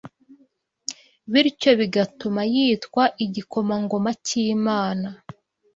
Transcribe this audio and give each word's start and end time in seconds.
bityo 1.31 1.71
bigatuma 1.79 2.41
yitwa 2.53 3.03
“igikomangoma 3.25 4.11
cy’Imana.” 4.25 5.07